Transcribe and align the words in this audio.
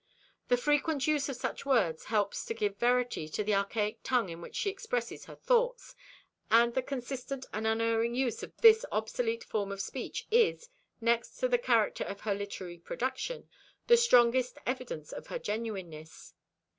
The 0.47 0.57
frequent 0.57 1.05
use 1.05 1.29
of 1.29 1.35
such 1.35 1.63
words 1.63 2.05
helps 2.05 2.43
to 2.45 2.55
give 2.55 2.77
verity 2.79 3.29
to 3.29 3.43
the 3.43 3.53
archaic 3.53 3.99
tongue 4.01 4.29
in 4.29 4.41
which 4.41 4.55
she 4.55 4.71
expresses 4.71 5.25
her 5.25 5.35
thoughts, 5.35 5.95
and 6.49 6.73
the 6.73 6.81
consistent 6.81 7.45
and 7.53 7.67
unerring 7.67 8.15
use 8.15 8.41
of 8.41 8.51
this 8.61 8.83
obsolete 8.91 9.43
form 9.43 9.71
of 9.71 9.79
speech 9.79 10.25
is, 10.31 10.69
next 11.01 11.37
to 11.37 11.47
the 11.47 11.59
character 11.59 12.03
of 12.03 12.21
her 12.21 12.33
literary 12.33 12.79
production, 12.79 13.47
the 13.85 13.95
strongest 13.95 14.57
evidence 14.65 15.11
of 15.11 15.27
her 15.27 15.37
genuineness. 15.37 16.33